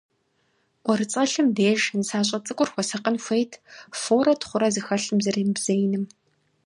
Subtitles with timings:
[0.85, 3.53] ӀурыцӀэлъым деж нысащӀэ цӀыкӀур хуэсакъын хуейт
[4.01, 6.03] форэ-тхъурэ зэхэлъым зэремыбзеиным.